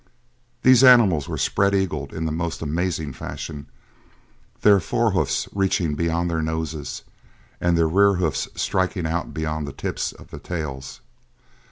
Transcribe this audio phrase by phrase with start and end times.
[0.63, 3.67] These animals were spread eagled in the most amazing fashion,
[4.61, 7.03] their fore hoofs reaching beyond their noses
[7.59, 11.01] and their rear hoofs striking out beyond the tips of the tails.